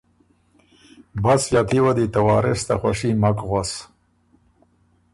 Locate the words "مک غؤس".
3.21-3.71